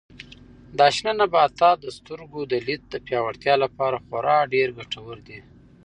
دا 0.77 0.87
شنه 0.95 1.11
نباتات 1.19 1.77
د 1.81 1.87
سترګو 1.97 2.41
د 2.51 2.53
لید 2.67 2.81
د 2.89 2.95
پیاوړتیا 3.05 3.55
لپاره 3.63 3.97
خورا 4.05 4.37
ډېر 4.53 4.67
ګټور 4.77 5.17
دي. 5.27 5.39